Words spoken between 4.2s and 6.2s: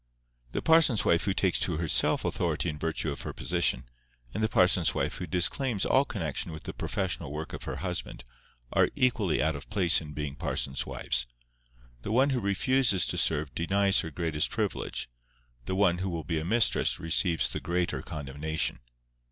and the parson's wife who disclaims all